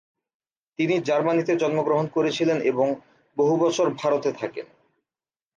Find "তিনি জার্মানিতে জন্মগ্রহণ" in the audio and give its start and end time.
0.79-2.05